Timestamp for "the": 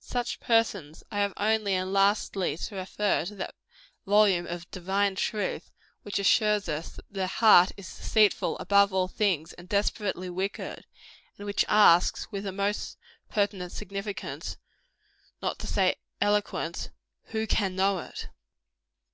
7.10-7.26, 12.44-12.52